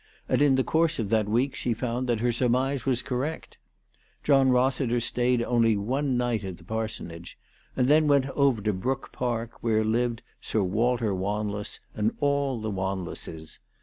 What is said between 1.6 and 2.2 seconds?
found